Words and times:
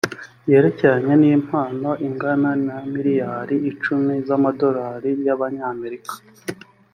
yerekeranye 0.51 1.13
n 1.21 1.23
impano 1.35 1.89
ingana 2.07 2.49
na 2.65 2.77
miliyoni 2.91 3.53
icumi 3.71 4.13
z 4.27 4.29
amadolari 4.37 5.11
y 5.25 5.29
abanyamerika 5.35 6.13